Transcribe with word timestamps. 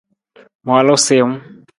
Ma 0.63 0.71
walu 0.75 0.95
siwung. 1.05 1.37